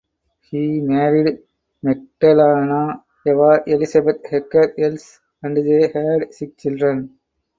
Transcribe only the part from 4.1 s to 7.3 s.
Hecker ("Else") and they had six children.